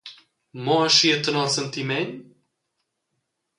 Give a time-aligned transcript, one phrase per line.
[0.67, 2.11] Mo aschia tenor sentiment?